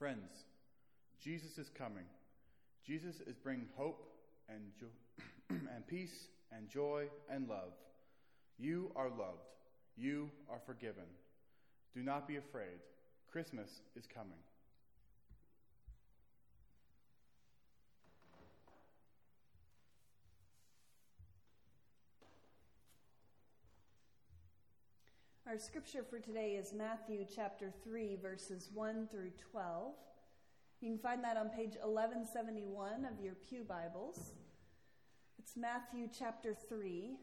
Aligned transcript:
Friends, 0.00 0.46
Jesus 1.22 1.58
is 1.58 1.68
coming. 1.68 2.06
Jesus 2.86 3.16
is 3.26 3.36
bringing 3.36 3.68
hope 3.76 4.02
and, 4.48 4.62
jo- 4.80 4.86
and 5.50 5.86
peace 5.86 6.28
and 6.50 6.70
joy 6.70 7.04
and 7.30 7.46
love. 7.46 7.72
You 8.58 8.92
are 8.96 9.10
loved. 9.10 9.44
You 9.98 10.30
are 10.50 10.58
forgiven. 10.64 11.04
Do 11.94 12.02
not 12.02 12.26
be 12.26 12.36
afraid. 12.36 12.80
Christmas 13.30 13.68
is 13.94 14.06
coming. 14.06 14.40
Our 25.50 25.58
scripture 25.58 26.04
for 26.08 26.20
today 26.20 26.52
is 26.52 26.72
Matthew 26.72 27.26
chapter 27.34 27.72
3, 27.82 28.18
verses 28.22 28.70
1 28.72 29.08
through 29.10 29.32
12. 29.50 29.94
You 30.80 30.90
can 30.90 30.98
find 31.00 31.24
that 31.24 31.36
on 31.36 31.48
page 31.48 31.74
1171 31.82 33.04
of 33.04 33.20
your 33.20 33.34
Pew 33.34 33.64
Bibles. 33.64 34.34
It's 35.40 35.56
Matthew 35.56 36.06
chapter 36.16 36.54
3, 36.54 37.16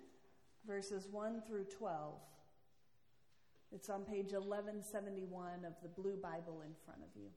verses 0.67 1.07
1 1.09 1.43
through 1.47 1.67
12. 1.77 2.15
It's 3.71 3.89
on 3.89 4.03
page 4.03 4.33
1171 4.33 5.63
of 5.63 5.75
the 5.81 5.87
Blue 5.87 6.17
Bible 6.21 6.63
in 6.65 6.73
front 6.83 7.03
of 7.03 7.15
you. 7.15 7.29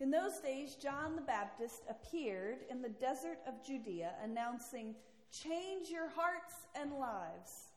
In 0.00 0.10
those 0.10 0.38
days, 0.38 0.76
John 0.76 1.16
the 1.16 1.22
Baptist 1.22 1.82
appeared 1.90 2.58
in 2.70 2.82
the 2.82 2.88
desert 2.88 3.38
of 3.48 3.64
Judea, 3.66 4.12
announcing, 4.22 4.94
Change 5.32 5.88
your 5.90 6.08
hearts 6.08 6.54
and 6.80 6.92
lives. 6.92 7.72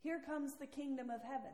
Here 0.00 0.22
comes 0.24 0.54
the 0.54 0.66
kingdom 0.66 1.10
of 1.10 1.20
heaven. 1.22 1.50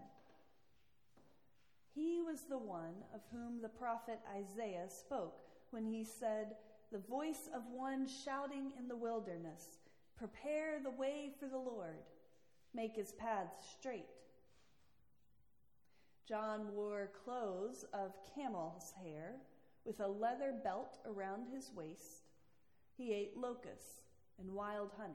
He 1.94 2.20
was 2.20 2.42
the 2.42 2.58
one 2.58 3.02
of 3.14 3.20
whom 3.32 3.62
the 3.62 3.68
prophet 3.68 4.20
Isaiah 4.36 4.90
spoke 4.90 5.40
when 5.70 5.86
he 5.86 6.04
said, 6.04 6.56
The 6.92 6.98
voice 6.98 7.48
of 7.54 7.62
one 7.72 8.06
shouting 8.06 8.72
in 8.78 8.88
the 8.88 8.96
wilderness, 8.96 9.78
Prepare 10.18 10.80
the 10.82 10.90
way 10.90 11.30
for 11.40 11.46
the 11.46 11.58
Lord, 11.58 12.04
make 12.74 12.94
his 12.94 13.12
paths 13.12 13.56
straight. 13.78 14.04
John 16.28 16.74
wore 16.74 17.10
clothes 17.24 17.84
of 17.94 18.12
camel's 18.34 18.92
hair 19.02 19.36
with 19.84 20.00
a 20.00 20.08
leather 20.08 20.52
belt 20.62 20.98
around 21.06 21.46
his 21.52 21.70
waist. 21.74 22.22
He 22.96 23.12
ate 23.12 23.36
locusts 23.36 24.02
and 24.38 24.52
wild 24.52 24.92
honey. 24.98 25.14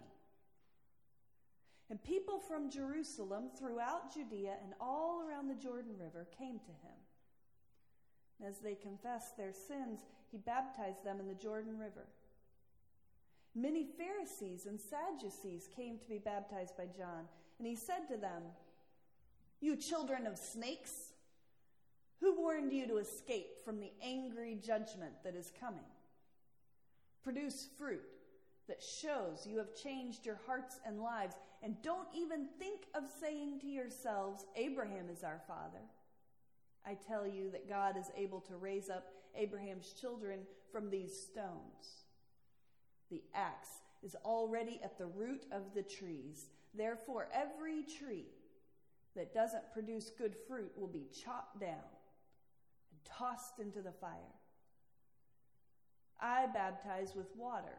And 1.89 2.03
people 2.03 2.39
from 2.39 2.69
Jerusalem 2.69 3.49
throughout 3.57 4.13
Judea 4.13 4.55
and 4.63 4.73
all 4.79 5.23
around 5.27 5.47
the 5.47 5.55
Jordan 5.55 5.93
River 5.99 6.27
came 6.37 6.59
to 6.59 6.71
him. 6.71 8.47
As 8.47 8.59
they 8.59 8.75
confessed 8.75 9.35
their 9.35 9.51
sins, 9.51 10.01
he 10.31 10.37
baptized 10.37 11.03
them 11.03 11.19
in 11.19 11.27
the 11.27 11.33
Jordan 11.33 11.77
River. 11.77 12.07
Many 13.55 13.85
Pharisees 13.97 14.67
and 14.67 14.79
Sadducees 14.79 15.67
came 15.75 15.97
to 15.97 16.07
be 16.07 16.19
baptized 16.19 16.77
by 16.77 16.85
John, 16.95 17.25
and 17.57 17.67
he 17.67 17.75
said 17.75 18.07
to 18.09 18.17
them, 18.17 18.43
You 19.59 19.75
children 19.75 20.27
of 20.27 20.37
snakes, 20.37 21.08
warned 22.59 22.73
you 22.73 22.87
to 22.87 22.97
escape 22.97 23.63
from 23.63 23.79
the 23.79 23.91
angry 24.03 24.57
judgment 24.61 25.13
that 25.23 25.35
is 25.35 25.51
coming? 25.59 25.79
Produce 27.23 27.67
fruit 27.77 28.03
that 28.67 28.83
shows 28.83 29.47
you 29.47 29.57
have 29.57 29.75
changed 29.75 30.25
your 30.25 30.39
hearts 30.45 30.79
and 30.85 31.01
lives, 31.01 31.35
and 31.63 31.81
don't 31.81 32.07
even 32.13 32.47
think 32.59 32.81
of 32.93 33.03
saying 33.21 33.59
to 33.61 33.67
yourselves, 33.67 34.45
Abraham 34.55 35.09
is 35.09 35.23
our 35.23 35.41
father. 35.47 35.83
I 36.85 36.97
tell 37.07 37.25
you 37.25 37.49
that 37.51 37.69
God 37.69 37.97
is 37.97 38.11
able 38.17 38.41
to 38.41 38.57
raise 38.57 38.89
up 38.89 39.05
Abraham's 39.35 39.93
children 39.93 40.39
from 40.71 40.89
these 40.89 41.15
stones. 41.15 42.03
The 43.09 43.23
axe 43.33 43.69
is 44.03 44.15
already 44.25 44.79
at 44.83 44.97
the 44.97 45.05
root 45.05 45.45
of 45.51 45.73
the 45.73 45.83
trees. 45.83 46.47
Therefore, 46.73 47.29
every 47.33 47.83
tree 47.83 48.25
that 49.15 49.33
doesn't 49.33 49.73
produce 49.73 50.11
good 50.17 50.35
fruit 50.47 50.71
will 50.77 50.87
be 50.87 51.07
chopped 51.23 51.59
down 51.59 51.98
tossed 53.17 53.59
into 53.59 53.81
the 53.81 53.91
fire. 53.91 54.35
I 56.21 56.47
baptize 56.53 57.13
with 57.15 57.35
water 57.35 57.77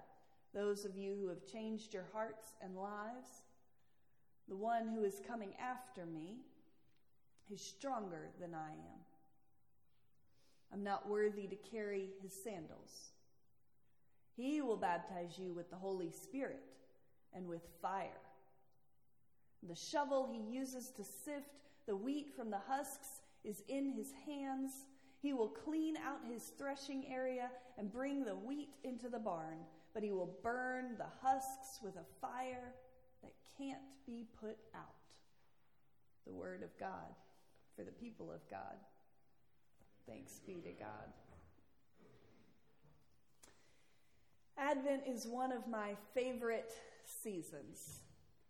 those 0.55 0.85
of 0.85 0.97
you 0.97 1.17
who 1.21 1.29
have 1.29 1.47
changed 1.47 1.95
your 1.95 2.07
hearts 2.13 2.55
and 2.63 2.77
lives. 2.77 3.45
The 4.49 4.57
one 4.57 4.89
who 4.89 5.05
is 5.05 5.21
coming 5.27 5.53
after 5.61 6.07
me 6.07 6.39
is 7.53 7.61
stronger 7.61 8.31
than 8.41 8.55
I 8.55 8.71
am. 8.71 9.01
I'm 10.73 10.83
not 10.83 11.09
worthy 11.09 11.47
to 11.47 11.57
carry 11.57 12.11
his 12.23 12.33
sandals. 12.33 13.11
He 14.37 14.61
will 14.61 14.77
baptize 14.77 15.39
you 15.39 15.53
with 15.53 15.71
the 15.71 15.77
Holy 15.77 16.11
Spirit 16.11 16.63
and 17.35 17.47
with 17.47 17.63
fire. 17.83 18.21
The 19.69 19.75
shovel 19.75 20.29
he 20.33 20.57
uses 20.57 20.91
to 20.91 21.05
sift 21.05 21.51
the 21.87 21.97
wheat 21.97 22.33
from 22.35 22.51
the 22.51 22.61
husks 22.69 23.21
is 23.45 23.63
in 23.69 23.93
his 23.93 24.13
hands. 24.27 24.71
He 25.21 25.33
will 25.33 25.49
clean 25.49 25.97
out 25.97 26.21
his 26.31 26.53
threshing 26.59 27.05
area 27.13 27.51
and 27.79 27.93
bring 27.93 28.25
the 28.25 28.35
wheat 28.35 28.71
into 28.85 29.09
the 29.09 29.19
barn, 29.19 29.59
but 29.93 30.03
he 30.03 30.13
will 30.13 30.39
burn 30.43 30.97
the 30.97 31.07
husks 31.23 31.79
with 31.83 31.97
a 31.97 32.21
fire 32.21 32.75
that 33.23 33.33
can't 33.59 33.83
be 34.07 34.27
put 34.41 34.57
out. 34.75 34.95
The 36.27 36.33
word 36.33 36.63
of 36.63 36.71
God 36.79 37.15
for 37.77 37.85
the 37.85 37.93
people 37.93 38.31
of 38.31 38.41
God. 38.51 38.77
Thanks 40.07 40.41
be 40.47 40.55
to 40.55 40.73
God. 40.73 41.13
Advent 44.57 45.03
is 45.07 45.27
one 45.27 45.53
of 45.53 45.67
my 45.69 45.95
favorite 46.15 46.73
seasons. 47.05 48.01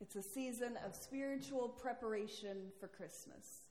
It's 0.01 0.17
a 0.17 0.23
season 0.23 0.79
of 0.85 0.95
spiritual 0.95 1.69
preparation 1.69 2.73
for 2.81 2.89
Christmas. 2.89 3.69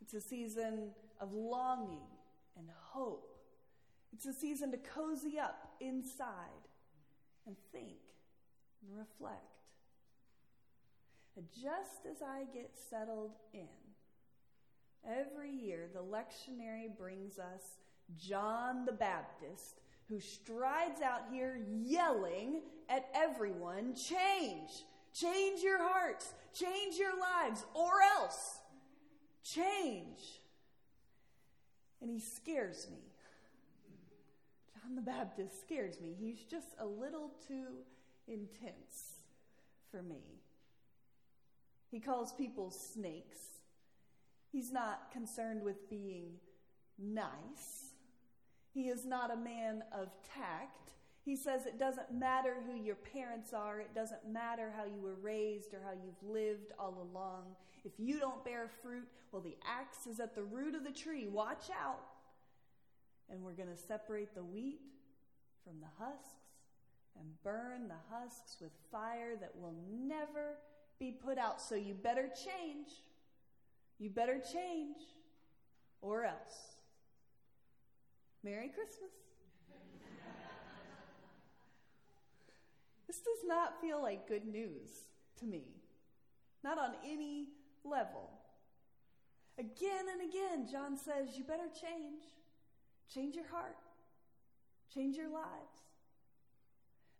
It's 0.00 0.14
a 0.14 0.20
season 0.20 0.90
of 1.20 1.32
longing 1.32 2.06
and 2.56 2.66
hope. 2.92 3.36
It's 4.12 4.26
a 4.26 4.32
season 4.32 4.70
to 4.72 4.78
cozy 4.78 5.38
up 5.38 5.72
inside 5.80 6.26
and 7.46 7.56
think 7.72 7.98
and 8.82 8.98
reflect. 8.98 9.44
And 11.36 11.46
just 11.52 12.06
as 12.10 12.22
I 12.22 12.44
get 12.52 12.72
settled 12.90 13.32
in, 13.54 13.68
every 15.08 15.50
year 15.50 15.88
the 15.92 16.00
lectionary 16.00 16.96
brings 16.96 17.38
us 17.38 17.78
John 18.16 18.84
the 18.84 18.92
Baptist 18.92 19.80
who 20.08 20.18
strides 20.18 21.00
out 21.00 21.22
here 21.32 21.60
yelling 21.84 22.62
at 22.88 23.08
everyone 23.14 23.94
change, 23.94 24.70
change 25.14 25.62
your 25.62 25.78
hearts, 25.80 26.34
change 26.52 26.96
your 26.96 27.12
lives, 27.18 27.64
or 27.74 28.02
else 28.18 28.58
change. 29.44 30.39
And 32.00 32.10
he 32.10 32.18
scares 32.18 32.88
me. 32.90 33.02
John 34.72 34.94
the 34.94 35.02
Baptist 35.02 35.60
scares 35.60 36.00
me. 36.00 36.14
He's 36.18 36.42
just 36.44 36.68
a 36.78 36.86
little 36.86 37.30
too 37.46 37.66
intense 38.26 39.18
for 39.90 40.02
me. 40.02 40.22
He 41.90 42.00
calls 42.00 42.32
people 42.32 42.70
snakes. 42.70 43.38
He's 44.52 44.72
not 44.72 45.10
concerned 45.12 45.62
with 45.62 45.90
being 45.90 46.34
nice. 46.98 47.90
He 48.72 48.88
is 48.88 49.04
not 49.04 49.32
a 49.32 49.36
man 49.36 49.82
of 49.92 50.08
tact. 50.34 50.92
He 51.24 51.36
says 51.36 51.66
it 51.66 51.78
doesn't 51.78 52.12
matter 52.12 52.56
who 52.66 52.74
your 52.74 52.96
parents 52.96 53.52
are, 53.52 53.80
it 53.80 53.94
doesn't 53.94 54.26
matter 54.30 54.72
how 54.76 54.84
you 54.84 55.00
were 55.00 55.14
raised 55.14 55.74
or 55.74 55.80
how 55.84 55.92
you've 55.92 56.30
lived 56.30 56.72
all 56.78 57.06
along. 57.12 57.44
If 57.84 57.92
you 57.98 58.18
don't 58.18 58.44
bear 58.44 58.68
fruit, 58.82 59.06
well, 59.32 59.42
the 59.42 59.56
axe 59.66 60.06
is 60.06 60.20
at 60.20 60.34
the 60.34 60.42
root 60.42 60.74
of 60.74 60.84
the 60.84 60.90
tree. 60.90 61.26
Watch 61.26 61.70
out. 61.70 62.00
And 63.30 63.42
we're 63.42 63.52
going 63.52 63.68
to 63.68 63.76
separate 63.76 64.34
the 64.34 64.42
wheat 64.42 64.80
from 65.64 65.80
the 65.80 66.04
husks 66.04 66.40
and 67.18 67.28
burn 67.42 67.88
the 67.88 68.16
husks 68.16 68.56
with 68.60 68.72
fire 68.90 69.36
that 69.40 69.54
will 69.56 69.74
never 69.88 70.58
be 70.98 71.10
put 71.10 71.38
out. 71.38 71.60
So 71.60 71.74
you 71.74 71.94
better 71.94 72.28
change. 72.28 72.88
You 73.98 74.08
better 74.08 74.40
change, 74.52 74.96
or 76.00 76.24
else. 76.24 76.78
Merry 78.42 78.68
Christmas. 78.68 79.10
this 83.10 83.18
does 83.18 83.42
not 83.44 83.80
feel 83.80 84.00
like 84.00 84.28
good 84.28 84.46
news 84.46 84.88
to 85.36 85.44
me, 85.44 85.64
not 86.62 86.78
on 86.78 86.90
any 87.04 87.48
level. 87.82 88.30
Again 89.58 90.04
and 90.12 90.30
again, 90.30 90.68
John 90.70 90.96
says, 90.96 91.36
You 91.36 91.42
better 91.42 91.66
change. 91.74 92.22
Change 93.12 93.34
your 93.34 93.48
heart, 93.48 93.74
change 94.94 95.16
your 95.16 95.28
lives. 95.28 95.80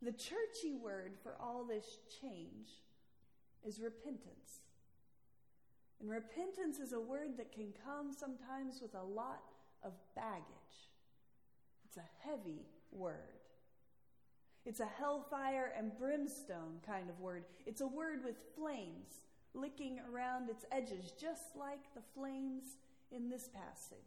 The 0.01 0.13
churchy 0.13 0.77
word 0.81 1.15
for 1.25 1.35
all 1.41 1.65
this 1.65 1.99
change 2.23 2.69
is 3.67 3.81
repentance. 3.81 4.61
And 6.01 6.09
repentance 6.09 6.79
is 6.79 6.93
a 6.93 7.01
word 7.01 7.37
that 7.37 7.51
can 7.51 7.75
come 7.85 8.13
sometimes 8.13 8.81
with 8.81 8.95
a 8.95 9.03
lot 9.03 9.43
of 9.83 9.95
baggage. 10.15 10.45
It's 11.85 11.97
a 11.97 12.29
heavy 12.29 12.69
word. 12.93 13.41
It's 14.67 14.81
a 14.81 14.89
hellfire 14.99 15.73
and 15.77 15.97
brimstone 15.99 16.81
kind 16.87 17.09
of 17.09 17.19
word. 17.21 17.45
It's 17.67 17.81
a 17.81 17.87
word 17.87 18.25
with 18.25 18.37
flames 18.57 19.23
licking 19.55 20.01
around 20.13 20.51
its 20.51 20.65
edges, 20.71 21.13
just 21.19 21.57
like 21.59 21.95
the 21.95 22.03
flames 22.15 22.77
in 23.11 23.31
this 23.31 23.49
passage. 23.49 23.99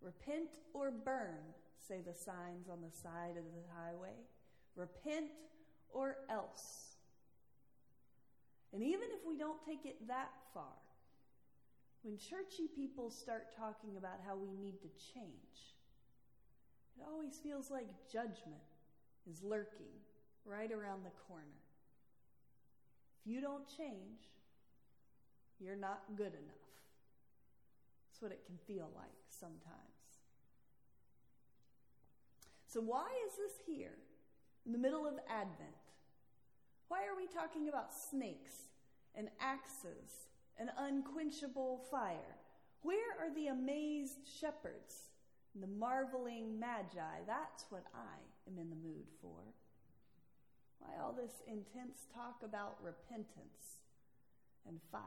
Repent 0.00 0.50
or 0.74 0.90
burn, 0.90 1.54
say 1.86 2.00
the 2.00 2.14
signs 2.14 2.68
on 2.68 2.78
the 2.82 2.96
side 2.96 3.36
of 3.36 3.44
the 3.44 3.64
highway. 3.74 4.14
Repent 4.76 5.30
or 5.90 6.16
else. 6.28 6.96
And 8.72 8.82
even 8.82 9.08
if 9.12 9.26
we 9.26 9.36
don't 9.36 9.64
take 9.64 9.86
it 9.86 10.06
that 10.08 10.30
far, 10.52 10.64
when 12.02 12.18
churchy 12.18 12.68
people 12.74 13.10
start 13.10 13.56
talking 13.56 13.96
about 13.96 14.20
how 14.26 14.36
we 14.36 14.50
need 14.52 14.80
to 14.82 14.88
change, 15.14 15.74
it 16.96 17.04
always 17.08 17.38
feels 17.42 17.70
like 17.70 17.88
judgment 18.12 18.60
is 19.30 19.42
lurking 19.42 19.92
right 20.44 20.70
around 20.72 21.04
the 21.04 21.12
corner. 21.26 21.44
If 23.20 23.30
you 23.30 23.40
don't 23.40 23.66
change, 23.76 24.30
you're 25.60 25.76
not 25.76 26.02
good 26.16 26.32
enough. 26.32 26.64
That's 28.06 28.22
what 28.22 28.32
it 28.32 28.44
can 28.46 28.56
feel 28.66 28.88
like 28.96 29.18
sometimes. 29.28 29.58
So, 32.66 32.80
why 32.80 33.08
is 33.26 33.36
this 33.36 33.66
here 33.66 33.96
in 34.66 34.72
the 34.72 34.78
middle 34.78 35.06
of 35.06 35.14
Advent? 35.28 35.70
Why 36.88 36.98
are 36.98 37.16
we 37.16 37.26
talking 37.26 37.68
about 37.68 37.94
snakes 37.94 38.68
and 39.14 39.28
axes 39.40 40.28
and 40.58 40.70
unquenchable 40.78 41.84
fire? 41.90 42.36
Where 42.82 43.12
are 43.20 43.34
the 43.34 43.48
amazed 43.48 44.26
shepherds 44.40 45.10
and 45.54 45.62
the 45.62 45.66
marveling 45.66 46.58
magi? 46.58 47.24
That's 47.26 47.64
what 47.70 47.84
I 47.94 48.16
am 48.50 48.58
in 48.58 48.70
the 48.70 48.76
mood 48.76 49.06
for. 49.20 49.54
Why 50.78 51.02
all 51.02 51.12
this 51.12 51.42
intense 51.46 52.06
talk 52.14 52.42
about 52.44 52.82
repentance 52.82 53.82
and 54.66 54.78
fire? 54.90 55.02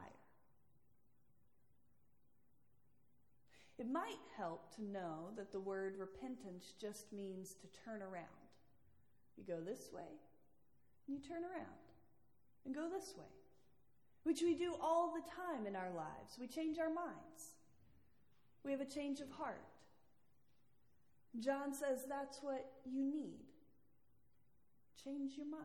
It 3.78 3.90
might 3.90 4.20
help 4.36 4.74
to 4.76 4.84
know 4.84 5.30
that 5.36 5.50
the 5.50 5.60
word 5.60 5.96
repentance 5.98 6.72
just 6.80 7.12
means 7.12 7.54
to 7.54 7.66
turn 7.84 8.02
around. 8.02 8.26
You 9.36 9.44
go 9.44 9.60
this 9.60 9.90
way, 9.92 10.20
and 11.06 11.16
you 11.16 11.20
turn 11.20 11.42
around 11.42 11.82
and 12.64 12.74
go 12.74 12.88
this 12.88 13.14
way, 13.16 13.24
which 14.24 14.42
we 14.42 14.54
do 14.54 14.74
all 14.80 15.12
the 15.12 15.28
time 15.30 15.66
in 15.66 15.74
our 15.74 15.90
lives. 15.96 16.38
We 16.38 16.46
change 16.46 16.78
our 16.78 16.92
minds, 16.92 17.54
we 18.62 18.70
have 18.70 18.80
a 18.80 18.84
change 18.84 19.20
of 19.20 19.30
heart. 19.30 19.71
John 21.40 21.72
says 21.72 22.04
that's 22.08 22.38
what 22.42 22.66
you 22.84 23.04
need. 23.04 23.40
Change 25.02 25.32
your 25.36 25.46
mind, 25.46 25.64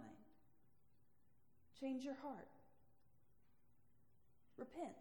change 1.80 2.04
your 2.04 2.16
heart, 2.24 2.48
repent. 4.58 4.96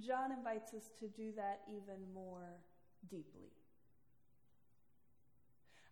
John 0.00 0.32
invites 0.32 0.72
us 0.72 0.88
to 1.00 1.08
do 1.08 1.32
that 1.36 1.60
even 1.68 2.00
more 2.14 2.54
deeply. 3.10 3.52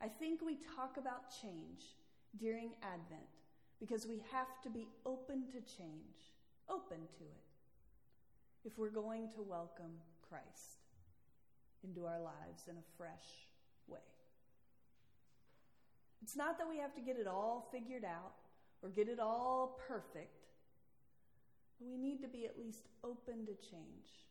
I 0.01 0.09
think 0.09 0.41
we 0.41 0.57
talk 0.77 0.97
about 0.97 1.31
change 1.43 1.83
during 2.39 2.71
Advent 2.83 3.21
because 3.79 4.07
we 4.07 4.23
have 4.33 4.63
to 4.63 4.71
be 4.71 4.87
open 5.05 5.45
to 5.49 5.61
change, 5.61 6.33
open 6.71 7.01
to 7.19 7.25
it, 7.25 7.45
if 8.65 8.79
we're 8.79 8.89
going 8.89 9.29
to 9.35 9.43
welcome 9.43 9.93
Christ 10.27 10.80
into 11.85 12.07
our 12.07 12.21
lives 12.21 12.69
in 12.69 12.77
a 12.77 12.97
fresh 12.97 13.47
way. 13.87 13.99
It's 16.23 16.37
not 16.37 16.59
that 16.59 16.69
we 16.69 16.79
have 16.79 16.95
to 16.95 17.01
get 17.01 17.17
it 17.17 17.27
all 17.27 17.69
figured 17.73 18.05
out 18.05 18.33
or 18.83 18.89
get 18.89 19.09
it 19.09 19.21
all 19.21 19.79
perfect, 19.87 20.47
we 21.81 21.97
need 21.97 22.21
to 22.23 22.29
be 22.29 22.45
at 22.47 22.59
least 22.59 22.89
open 23.05 23.47
to 23.47 23.55
change 23.55 24.27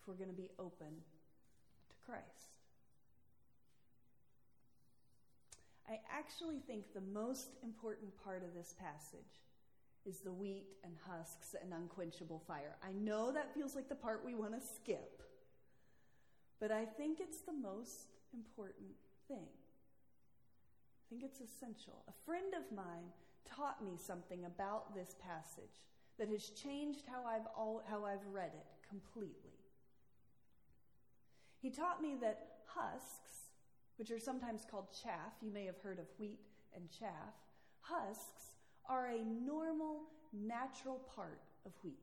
if 0.00 0.06
we're 0.06 0.14
going 0.14 0.30
to 0.30 0.36
be 0.36 0.50
open 0.58 0.88
to 1.88 1.96
Christ. 2.04 2.22
I 5.88 5.98
actually 6.10 6.60
think 6.60 6.94
the 6.94 7.02
most 7.12 7.48
important 7.62 8.10
part 8.22 8.42
of 8.42 8.54
this 8.54 8.74
passage 8.78 9.42
is 10.06 10.20
the 10.20 10.32
wheat 10.32 10.66
and 10.84 10.94
husks 11.06 11.54
and 11.60 11.72
unquenchable 11.72 12.42
fire. 12.46 12.76
I 12.82 12.92
know 12.92 13.32
that 13.32 13.54
feels 13.54 13.74
like 13.74 13.88
the 13.88 13.94
part 13.94 14.24
we 14.24 14.34
want 14.34 14.58
to 14.58 14.66
skip, 14.66 15.22
but 16.62 16.70
I 16.70 16.84
think 16.84 17.18
it's 17.18 17.40
the 17.40 17.52
most 17.52 18.06
important 18.32 18.94
thing. 19.26 19.48
I 19.50 21.02
think 21.10 21.24
it's 21.24 21.40
essential. 21.40 22.04
A 22.06 22.12
friend 22.24 22.54
of 22.54 22.74
mine 22.74 23.10
taught 23.44 23.84
me 23.84 23.96
something 23.96 24.44
about 24.44 24.94
this 24.94 25.16
passage 25.20 25.82
that 26.20 26.28
has 26.28 26.50
changed 26.50 27.02
how 27.10 27.26
I've, 27.26 27.48
all, 27.58 27.82
how 27.90 28.04
I've 28.04 28.24
read 28.32 28.52
it 28.54 28.88
completely. 28.88 29.58
He 31.60 31.68
taught 31.68 32.00
me 32.00 32.14
that 32.20 32.60
husks 32.66 33.50
which 33.96 34.12
are 34.12 34.20
sometimes 34.20 34.64
called 34.70 34.86
chaff. 35.02 35.32
You 35.42 35.50
may 35.52 35.64
have 35.66 35.80
heard 35.82 35.98
of 35.98 36.06
wheat 36.16 36.38
and 36.76 36.84
chaff. 36.96 37.34
Husks 37.80 38.52
are 38.88 39.08
a 39.08 39.24
normal, 39.24 40.02
natural 40.32 41.00
part 41.16 41.42
of 41.66 41.72
wheat. 41.82 41.98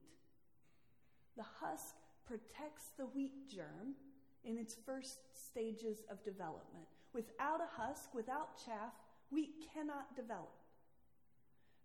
The 1.38 1.46
husk 1.62 1.96
protects 2.26 2.90
the 2.98 3.06
wheat 3.06 3.50
germ 3.50 3.96
in 4.44 4.58
its 4.58 4.76
first 4.86 5.20
stages 5.34 6.04
of 6.10 6.24
development. 6.24 6.86
Without 7.14 7.62
a 7.62 7.82
husk, 7.82 8.14
without 8.14 8.64
chaff, 8.66 8.94
wheat 9.32 9.66
cannot 9.74 10.16
develop. 10.16 10.54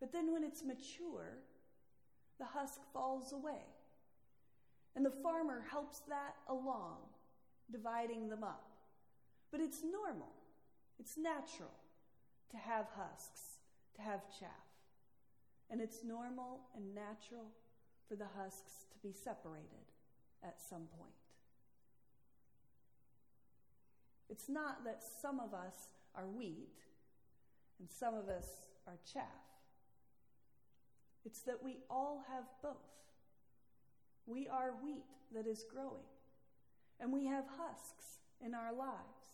But 0.01 0.13
then 0.13 0.33
when 0.33 0.45
it's 0.45 0.65
mature, 0.65 1.39
the 2.39 2.45
husk 2.45 2.81
falls 2.93 3.33
away. 3.33 3.65
And 4.97 5.05
the 5.05 5.11
farmer 5.23 5.65
helps 5.71 6.01
that 6.09 6.37
along, 6.49 6.99
dividing 7.71 8.29
them 8.29 8.45
up. 8.45 8.71
But 9.51 9.61
it's 9.61 9.83
normal, 9.83 10.33
it's 10.99 11.17
natural 11.17 11.75
to 12.51 12.57
have 12.57 12.87
husks, 12.97 13.59
to 13.97 14.03
have 14.03 14.21
chaff. 14.39 14.51
And 15.71 15.81
it's 15.81 16.05
normal 16.05 16.61
and 16.77 16.95
natural 16.95 17.47
for 18.09 18.17
the 18.17 18.27
husks 18.39 18.87
to 18.93 18.99
be 18.99 19.13
separated 19.13 19.89
at 20.43 20.61
some 20.61 20.87
point. 20.99 21.24
It's 24.31 24.49
not 24.49 24.85
that 24.85 25.03
some 25.21 25.41
of 25.41 25.55
us 25.55 25.89
are 26.15 26.27
wheat 26.27 26.79
and 27.79 27.89
some 27.91 28.15
of 28.15 28.29
us 28.29 28.47
are 28.87 28.99
chaff. 29.13 29.25
It's 31.25 31.41
that 31.43 31.63
we 31.63 31.79
all 31.91 32.25
have 32.29 32.45
both. 32.63 32.75
We 34.27 34.49
are 34.49 34.73
wheat 34.83 35.05
that 35.35 35.47
is 35.47 35.65
growing, 35.71 36.05
and 37.01 37.13
we 37.13 37.27
have 37.27 37.45
husks 37.59 38.21
in 38.45 38.55
our 38.55 38.75
lives 38.75 39.25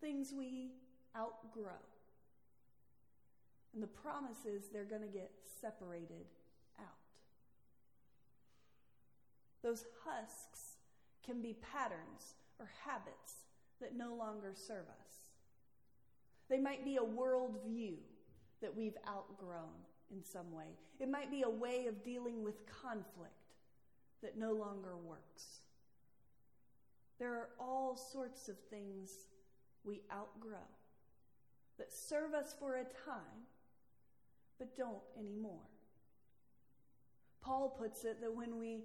things 0.00 0.32
we 0.36 0.72
outgrow. 1.16 1.82
And 3.74 3.82
the 3.82 3.88
promise 3.88 4.44
is 4.46 4.68
they're 4.72 4.84
going 4.84 5.02
to 5.02 5.08
get 5.08 5.30
separated 5.60 6.26
out. 6.78 6.86
Those 9.62 9.84
husks 10.04 10.76
can 11.24 11.42
be 11.42 11.54
patterns 11.72 12.36
or 12.58 12.70
habits 12.84 13.45
that 13.80 13.96
no 13.96 14.14
longer 14.14 14.52
serve 14.54 14.86
us. 14.88 15.14
They 16.48 16.58
might 16.58 16.84
be 16.84 16.96
a 16.96 17.00
worldview 17.00 17.94
that 18.62 18.74
we've 18.74 18.96
outgrown 19.08 19.74
in 20.10 20.22
some 20.22 20.52
way. 20.52 20.76
It 21.00 21.10
might 21.10 21.30
be 21.30 21.42
a 21.42 21.50
way 21.50 21.86
of 21.86 22.04
dealing 22.04 22.42
with 22.42 22.66
conflict 22.66 23.54
that 24.22 24.38
no 24.38 24.52
longer 24.52 24.96
works. 24.96 25.60
There 27.18 27.32
are 27.32 27.48
all 27.58 27.96
sorts 27.96 28.48
of 28.48 28.56
things 28.70 29.10
we 29.84 30.02
outgrow, 30.12 30.66
that 31.78 31.92
serve 31.92 32.34
us 32.34 32.54
for 32.58 32.76
a 32.76 32.84
time, 32.84 33.46
but 34.58 34.76
don't 34.76 35.02
anymore. 35.18 35.68
Paul 37.40 37.76
puts 37.78 38.04
it 38.04 38.20
that 38.20 38.34
when 38.34 38.58
we 38.58 38.80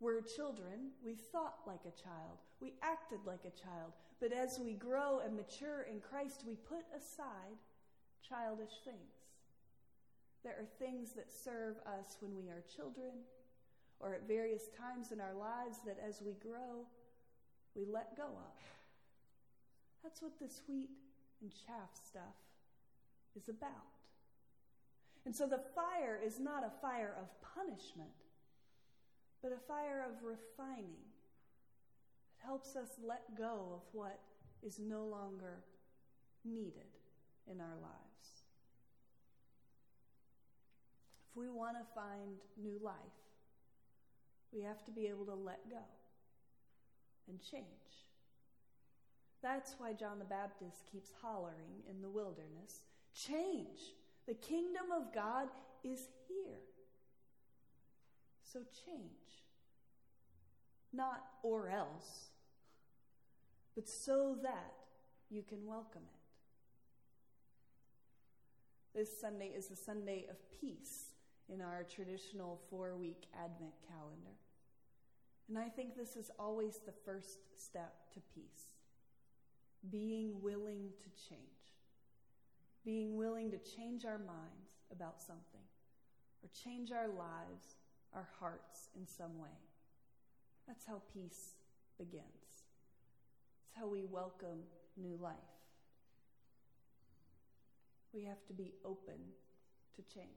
were 0.00 0.22
children, 0.22 0.92
we 1.04 1.14
thought 1.14 1.58
like 1.66 1.82
a 1.82 2.02
child, 2.02 2.38
we 2.60 2.74
acted 2.82 3.18
like 3.26 3.44
a 3.44 3.60
child, 3.62 3.92
but 4.20 4.32
as 4.32 4.58
we 4.58 4.72
grow 4.72 5.20
and 5.24 5.36
mature 5.36 5.86
in 5.90 6.00
Christ, 6.00 6.44
we 6.46 6.54
put 6.54 6.84
aside 6.96 7.58
childish 8.28 8.74
things. 8.84 9.18
There 10.44 10.54
are 10.54 10.66
things 10.78 11.12
that 11.12 11.30
serve 11.30 11.76
us 11.86 12.16
when 12.20 12.36
we 12.36 12.48
are 12.48 12.62
children 12.74 13.12
or 14.00 14.14
at 14.14 14.28
various 14.28 14.68
times 14.78 15.12
in 15.12 15.20
our 15.20 15.34
lives 15.34 15.78
that 15.86 15.98
as 16.06 16.22
we 16.24 16.32
grow, 16.34 16.86
we 17.74 17.84
let 17.84 18.16
go 18.16 18.24
of. 18.24 18.58
That's 20.02 20.22
what 20.22 20.38
this 20.40 20.62
wheat 20.68 20.90
and 21.40 21.50
chaff 21.50 21.90
stuff 21.94 22.38
is 23.36 23.48
about. 23.48 23.70
And 25.26 25.34
so 25.34 25.46
the 25.46 25.60
fire 25.74 26.18
is 26.24 26.40
not 26.40 26.64
a 26.64 26.80
fire 26.80 27.14
of 27.20 27.28
punishment, 27.54 28.08
but 29.42 29.52
a 29.52 29.68
fire 29.68 30.04
of 30.08 30.24
refining. 30.24 31.04
It 32.38 32.46
helps 32.46 32.76
us 32.76 32.88
let 33.02 33.36
go 33.36 33.72
of 33.74 33.82
what 33.92 34.20
is 34.62 34.78
no 34.78 35.04
longer 35.04 35.64
needed 36.44 36.96
in 37.50 37.60
our 37.60 37.76
lives. 37.80 38.44
If 41.30 41.36
we 41.36 41.48
want 41.48 41.76
to 41.76 41.94
find 41.94 42.36
new 42.60 42.78
life, 42.82 42.94
we 44.52 44.62
have 44.62 44.84
to 44.84 44.90
be 44.90 45.06
able 45.06 45.26
to 45.26 45.34
let 45.34 45.68
go 45.68 45.84
and 47.28 47.38
change. 47.40 47.64
That's 49.42 49.74
why 49.78 49.92
John 49.92 50.18
the 50.18 50.24
Baptist 50.24 50.84
keeps 50.90 51.10
hollering 51.22 51.82
in 51.88 52.02
the 52.02 52.08
wilderness 52.08 52.82
change. 53.14 53.94
The 54.26 54.34
kingdom 54.34 54.86
of 54.94 55.14
God 55.14 55.48
is 55.84 56.08
here. 56.26 56.60
So 58.42 58.60
change. 58.86 59.44
Not 60.98 61.22
or 61.44 61.68
else, 61.68 62.30
but 63.76 63.88
so 63.88 64.36
that 64.42 64.74
you 65.30 65.44
can 65.48 65.64
welcome 65.64 66.02
it. 66.02 66.18
This 68.98 69.20
Sunday 69.20 69.52
is 69.56 69.70
a 69.70 69.76
Sunday 69.76 70.26
of 70.28 70.36
peace 70.60 71.12
in 71.48 71.60
our 71.60 71.84
traditional 71.84 72.60
four 72.68 72.96
week 72.96 73.28
Advent 73.32 73.74
calendar. 73.86 74.34
And 75.48 75.56
I 75.56 75.68
think 75.68 75.94
this 75.94 76.16
is 76.16 76.32
always 76.36 76.80
the 76.84 76.94
first 77.04 77.38
step 77.56 77.94
to 78.14 78.20
peace 78.34 78.74
being 79.92 80.42
willing 80.42 80.90
to 80.98 81.28
change, 81.28 81.40
being 82.84 83.16
willing 83.16 83.52
to 83.52 83.58
change 83.58 84.04
our 84.04 84.18
minds 84.18 84.72
about 84.90 85.22
something 85.22 85.62
or 86.42 86.48
change 86.64 86.90
our 86.90 87.06
lives, 87.06 87.76
our 88.12 88.28
hearts 88.40 88.88
in 88.96 89.06
some 89.06 89.38
way. 89.38 89.67
That's 90.68 90.84
how 90.84 91.00
peace 91.14 91.54
begins. 91.98 92.24
It's 93.64 93.74
how 93.74 93.88
we 93.88 94.04
welcome 94.04 94.60
new 94.98 95.16
life. 95.16 95.34
We 98.12 98.24
have 98.24 98.44
to 98.48 98.52
be 98.52 98.74
open 98.84 99.16
to 99.96 100.02
change. 100.14 100.28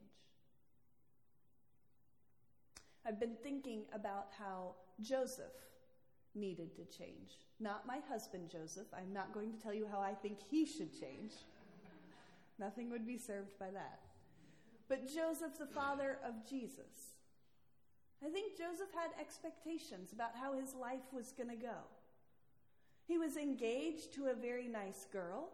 I've 3.06 3.20
been 3.20 3.36
thinking 3.42 3.82
about 3.92 4.28
how 4.38 4.76
Joseph 5.02 5.52
needed 6.34 6.74
to 6.76 6.84
change. 6.96 7.32
Not 7.60 7.86
my 7.86 7.98
husband, 8.08 8.48
Joseph. 8.50 8.86
I'm 8.96 9.12
not 9.12 9.34
going 9.34 9.52
to 9.52 9.58
tell 9.58 9.74
you 9.74 9.86
how 9.90 10.00
I 10.00 10.14
think 10.14 10.38
he 10.50 10.64
should 10.64 10.98
change. 10.98 11.32
Nothing 12.58 12.90
would 12.90 13.06
be 13.06 13.18
served 13.18 13.58
by 13.58 13.70
that. 13.70 14.00
But 14.88 15.06
Joseph, 15.06 15.58
the 15.58 15.66
father 15.66 16.18
of 16.24 16.48
Jesus. 16.48 17.12
I 18.24 18.30
think 18.30 18.56
Joseph 18.56 18.92
had 18.94 19.10
expectations 19.20 20.12
about 20.12 20.36
how 20.40 20.54
his 20.54 20.74
life 20.74 21.12
was 21.12 21.32
going 21.32 21.50
to 21.50 21.56
go. 21.56 21.74
He 23.06 23.18
was 23.18 23.36
engaged 23.36 24.14
to 24.14 24.26
a 24.26 24.34
very 24.34 24.68
nice 24.68 25.06
girl. 25.12 25.48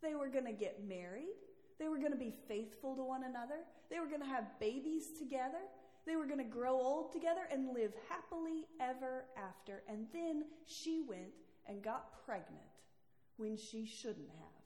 They 0.00 0.14
were 0.14 0.28
going 0.28 0.44
to 0.44 0.52
get 0.52 0.86
married. 0.86 1.34
They 1.78 1.88
were 1.88 1.98
going 1.98 2.12
to 2.12 2.18
be 2.18 2.34
faithful 2.46 2.94
to 2.94 3.02
one 3.02 3.24
another. 3.24 3.64
They 3.90 3.98
were 3.98 4.06
going 4.06 4.22
to 4.22 4.28
have 4.28 4.58
babies 4.60 5.18
together. 5.18 5.58
They 6.06 6.16
were 6.16 6.26
going 6.26 6.38
to 6.38 6.44
grow 6.44 6.74
old 6.74 7.12
together 7.12 7.42
and 7.50 7.74
live 7.74 7.92
happily 8.08 8.66
ever 8.80 9.24
after. 9.36 9.82
And 9.88 10.06
then 10.12 10.44
she 10.66 11.02
went 11.06 11.34
and 11.68 11.82
got 11.82 12.24
pregnant 12.24 12.62
when 13.36 13.56
she 13.56 13.84
shouldn't 13.86 14.30
have. 14.30 14.57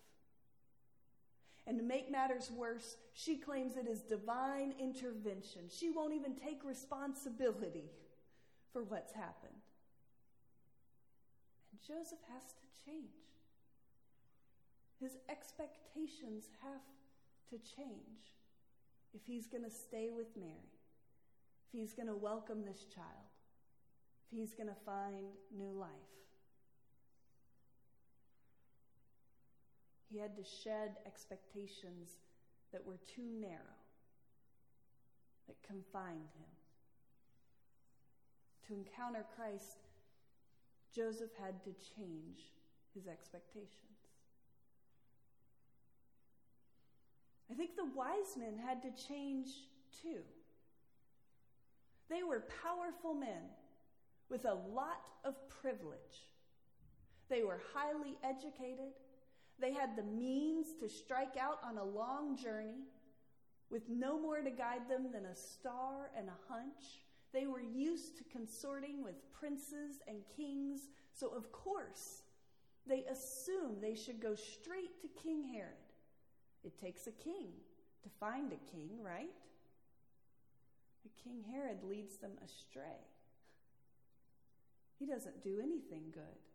And 1.67 1.79
to 1.79 1.85
make 1.85 2.11
matters 2.11 2.51
worse, 2.51 2.97
she 3.13 3.37
claims 3.37 3.77
it 3.77 3.87
is 3.87 4.01
divine 4.01 4.75
intervention. 4.81 5.63
She 5.69 5.91
won't 5.91 6.13
even 6.13 6.35
take 6.35 6.65
responsibility 6.65 7.91
for 8.73 8.83
what's 8.83 9.13
happened. 9.13 9.63
And 11.71 11.81
Joseph 11.81 12.19
has 12.33 12.43
to 12.43 12.91
change. 12.91 13.07
His 15.01 15.17
expectations 15.29 16.47
have 16.63 16.81
to 17.51 17.59
change 17.77 18.35
if 19.15 19.23
he's 19.25 19.47
going 19.47 19.65
to 19.65 19.71
stay 19.71 20.11
with 20.13 20.37
Mary 20.37 20.73
if 21.73 21.81
he's 21.81 21.95
going 21.95 22.09
to 22.09 22.15
welcome 22.17 22.65
this 22.65 22.85
child, 22.95 23.31
if 24.31 24.39
he's 24.39 24.55
going 24.55 24.69
to 24.69 24.81
find 24.85 25.27
new 25.57 25.73
life. 25.73 25.89
He 30.13 30.19
had 30.19 30.37
to 30.37 30.45
shed 30.45 30.97
expectations 31.07 32.19
that 32.71 32.85
were 32.85 32.99
too 33.17 33.25
narrow, 33.41 33.81
that 35.47 35.57
confined 35.67 36.29
him. 36.37 36.53
To 38.69 38.75
encounter 38.75 39.25
Christ, 39.35 39.79
Joseph 40.95 41.31
had 41.41 41.63
to 41.65 41.71
change 41.97 42.53
his 42.95 43.07
expectations. 43.07 43.71
I 47.51 47.55
think 47.55 47.77
the 47.77 47.91
wise 47.97 48.37
men 48.39 48.59
had 48.63 48.83
to 48.83 48.91
change 49.09 49.49
too. 50.03 50.21
They 52.11 52.23
were 52.23 52.45
powerful 52.63 53.15
men 53.15 53.49
with 54.29 54.45
a 54.45 54.55
lot 54.55 55.01
of 55.25 55.35
privilege. 55.49 56.29
They 57.31 57.43
were 57.43 57.61
highly 57.75 58.19
educated. 58.23 58.93
They 59.63 59.73
had 59.73 59.95
the 59.97 60.03
means 60.03 60.75
to 60.81 60.89
strike 60.89 61.37
out 61.41 61.61
on 61.65 61.79
a 61.79 61.85
long 61.85 62.37
journey 62.37 62.83
with 63.71 63.89
no 63.89 64.21
more 64.21 64.41
to 64.41 64.51
guide 64.51 64.89
them 64.91 65.13
than 65.13 65.25
a 65.25 65.37
star 65.37 66.11
and 66.19 66.29
a 66.29 66.53
hunch. 66.53 67.05
They 67.33 67.47
were 67.47 67.63
used 67.63 68.19
to 68.19 68.25
consorting 68.25 69.05
with 69.05 69.15
princes 69.33 70.01
and 70.09 70.19
kings, 70.37 70.89
so 71.15 71.29
of 71.29 71.53
course, 71.53 72.23
they 72.89 73.05
assumed 73.05 73.81
they 73.81 73.95
should 73.95 74.21
go 74.21 74.35
straight 74.35 75.01
to 75.01 75.23
King 75.23 75.45
Herod. 75.55 75.77
It 76.65 76.81
takes 76.81 77.07
a 77.07 77.13
king 77.13 77.53
to 78.03 78.09
find 78.19 78.53
a 78.53 78.73
king, 78.77 78.91
right? 79.01 79.31
But 81.05 81.13
King 81.23 81.45
Herod 81.53 81.85
leads 81.85 82.17
them 82.17 82.33
astray. 82.45 83.07
He 84.99 85.07
doesn't 85.07 85.45
do 85.45 85.61
anything 85.63 86.11
good. 86.13 86.52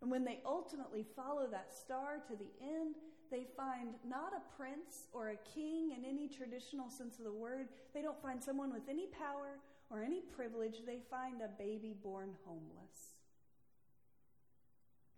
And 0.00 0.10
when 0.10 0.24
they 0.24 0.38
ultimately 0.46 1.04
follow 1.16 1.46
that 1.50 1.74
star 1.74 2.18
to 2.28 2.36
the 2.36 2.50
end, 2.64 2.94
they 3.30 3.46
find 3.56 3.94
not 4.06 4.32
a 4.32 4.56
prince 4.56 5.08
or 5.12 5.30
a 5.30 5.36
king 5.54 5.92
in 5.96 6.04
any 6.04 6.28
traditional 6.28 6.88
sense 6.88 7.18
of 7.18 7.24
the 7.24 7.32
word. 7.32 7.68
They 7.94 8.02
don't 8.02 8.20
find 8.22 8.42
someone 8.42 8.72
with 8.72 8.88
any 8.88 9.06
power 9.06 9.58
or 9.90 10.02
any 10.02 10.20
privilege. 10.20 10.76
They 10.86 11.00
find 11.10 11.42
a 11.42 11.48
baby 11.48 11.94
born 12.02 12.34
homeless. 12.44 13.16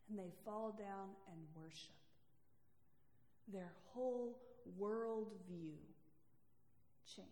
And 0.08 0.18
they 0.18 0.32
fall 0.44 0.74
down 0.76 1.10
and 1.30 1.40
worship. 1.54 1.94
Their 3.52 3.72
whole 3.92 4.38
worldview 4.80 5.76
changed. 7.06 7.30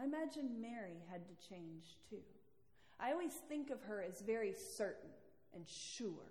I 0.00 0.04
imagine 0.04 0.60
Mary 0.60 1.02
had 1.10 1.22
to 1.26 1.48
change 1.48 1.96
too. 2.08 2.16
I 3.00 3.12
always 3.12 3.32
think 3.48 3.70
of 3.70 3.82
her 3.82 4.02
as 4.02 4.20
very 4.20 4.54
certain 4.76 5.10
and 5.54 5.64
sure. 5.68 6.30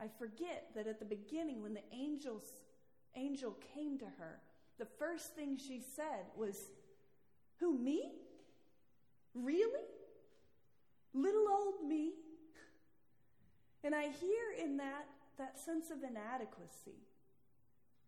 I 0.00 0.08
forget 0.18 0.68
that 0.74 0.86
at 0.86 0.98
the 0.98 1.04
beginning, 1.04 1.62
when 1.62 1.74
the 1.74 1.84
angels, 1.92 2.44
angel 3.14 3.56
came 3.74 3.98
to 3.98 4.04
her, 4.04 4.40
the 4.78 4.86
first 4.98 5.34
thing 5.34 5.56
she 5.56 5.80
said 5.80 6.26
was, 6.36 6.56
Who, 7.58 7.78
me? 7.78 8.12
Really? 9.34 9.86
Little 11.14 11.48
old 11.48 11.88
me? 11.88 12.12
And 13.82 13.94
I 13.94 14.08
hear 14.08 14.64
in 14.64 14.76
that 14.78 15.06
that 15.38 15.58
sense 15.58 15.90
of 15.90 16.02
inadequacy 16.02 16.96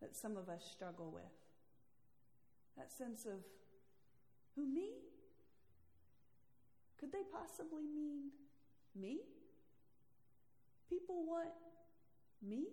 that 0.01 0.15
some 0.15 0.37
of 0.37 0.49
us 0.49 0.67
struggle 0.71 1.11
with. 1.11 1.23
That 2.77 2.91
sense 2.91 3.25
of 3.25 3.43
who, 4.55 4.65
me? 4.65 4.89
Could 6.99 7.11
they 7.11 7.23
possibly 7.31 7.83
mean 7.83 8.31
me? 8.95 9.19
People 10.89 11.25
want 11.25 11.49
me? 12.45 12.67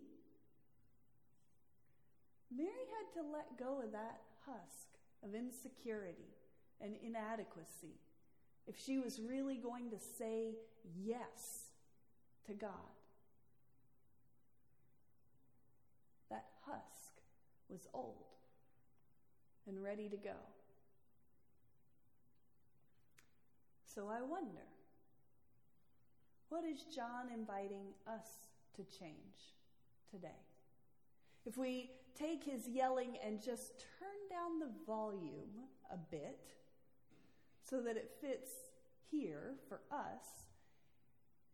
Mary 2.50 2.70
had 2.70 3.20
to 3.20 3.28
let 3.28 3.58
go 3.58 3.82
of 3.84 3.92
that 3.92 4.20
husk 4.46 4.88
of 5.22 5.34
insecurity 5.34 6.34
and 6.80 6.94
inadequacy 7.04 8.00
if 8.66 8.76
she 8.78 8.98
was 8.98 9.20
really 9.20 9.56
going 9.56 9.90
to 9.90 9.98
say 10.18 10.54
yes 10.98 11.70
to 12.46 12.52
God. 12.52 12.70
That 16.30 16.46
husk 16.66 17.20
was 17.68 17.86
old 17.94 18.24
and 19.68 19.82
ready 19.82 20.08
to 20.08 20.16
go. 20.16 20.36
So 23.96 24.10
I 24.10 24.20
wonder 24.20 24.66
what 26.50 26.64
is 26.64 26.84
John 26.94 27.30
inviting 27.34 27.94
us 28.06 28.26
to 28.76 28.82
change 28.82 29.54
today? 30.10 30.44
If 31.46 31.56
we 31.56 31.92
take 32.14 32.44
his 32.44 32.68
yelling 32.68 33.16
and 33.24 33.42
just 33.42 33.86
turn 33.98 34.28
down 34.28 34.58
the 34.58 34.68
volume 34.86 35.64
a 35.90 35.96
bit 35.96 36.40
so 37.64 37.80
that 37.80 37.96
it 37.96 38.10
fits 38.20 38.50
here 39.10 39.54
for 39.66 39.80
us, 39.90 40.44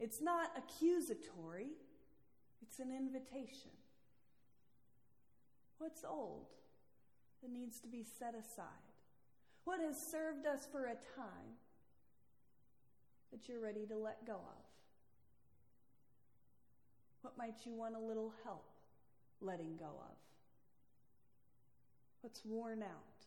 it's 0.01 0.21
not 0.21 0.51
accusatory, 0.57 1.69
it's 2.61 2.81
an 2.81 2.91
invitation. 2.91 3.71
What's 5.79 6.03
old 6.03 6.49
that 7.41 7.53
needs 7.53 7.79
to 7.83 7.87
be 7.87 8.03
set 8.03 8.35
aside? 8.35 8.67
What 9.63 9.79
has 9.79 9.97
served 9.97 10.45
us 10.45 10.67
for 10.73 10.87
a 10.87 10.97
time 11.15 11.62
that 13.33 13.49
you're 13.49 13.61
ready 13.61 13.87
to 13.87 13.97
let 13.97 14.25
go 14.27 14.35
of? 14.35 14.63
What 17.23 17.39
might 17.39 17.55
you 17.65 17.73
want 17.73 17.97
a 17.97 17.99
little 17.99 18.33
help 18.45 18.69
letting 19.41 19.77
go 19.77 19.87
of? 19.87 20.17
What's 22.21 22.45
worn 22.45 22.83
out 22.83 23.25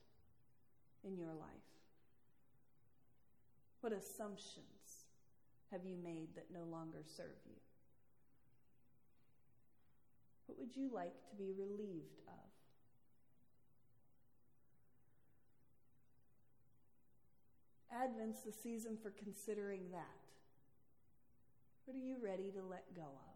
in 1.04 1.18
your 1.18 1.34
life? 1.34 1.50
What 3.82 3.94
assumptions 3.94 5.06
have 5.72 5.82
you 5.84 5.98
made 6.02 6.30
that 6.36 6.48
no 6.54 6.64
longer 6.64 7.04
serve 7.06 7.38
you? 7.46 7.60
What 10.46 10.60
would 10.60 10.76
you 10.76 10.90
like 10.94 11.14
to 11.30 11.36
be 11.36 11.52
relieved 11.52 12.20
of? 12.28 12.55
Advent's 18.04 18.42
the 18.42 18.52
season 18.52 18.98
for 19.02 19.12
considering 19.12 19.92
that. 19.92 20.26
What 21.86 21.96
are 21.96 22.06
you 22.06 22.18
ready 22.22 22.52
to 22.52 22.62
let 22.64 22.96
go 22.96 23.04
of? 23.04 23.36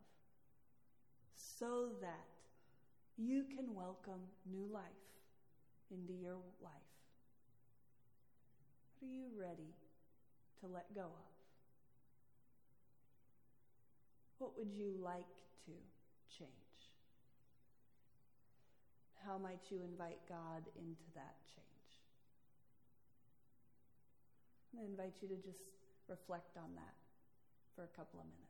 So 1.35 1.91
that 2.01 2.25
you 3.17 3.43
can 3.43 3.73
welcome 3.73 4.21
new 4.49 4.67
life 4.71 4.83
into 5.91 6.13
your 6.13 6.37
life. 6.61 6.71
What 8.99 9.09
are 9.09 9.13
you 9.13 9.27
ready 9.39 9.75
to 10.61 10.67
let 10.67 10.93
go 10.93 11.01
of? 11.01 11.29
What 14.39 14.57
would 14.57 14.73
you 14.73 14.95
like 15.01 15.27
to 15.65 15.71
change? 16.37 16.49
How 19.25 19.37
might 19.37 19.59
you 19.69 19.81
invite 19.83 20.19
God 20.27 20.63
into 20.77 21.03
that 21.15 21.35
change? 21.55 21.68
I 24.77 24.85
invite 24.85 25.15
you 25.21 25.27
to 25.29 25.35
just 25.35 25.73
reflect 26.07 26.57
on 26.57 26.75
that 26.75 26.95
for 27.75 27.83
a 27.83 27.91
couple 27.97 28.19
of 28.19 28.25
minutes. 28.25 28.48